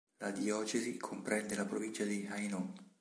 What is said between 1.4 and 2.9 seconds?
la provincia dell'Hainaut.